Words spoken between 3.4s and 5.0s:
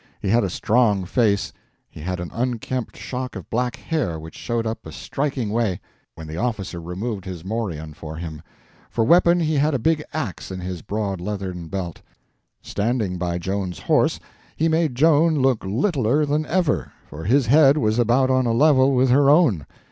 black hair which showed up a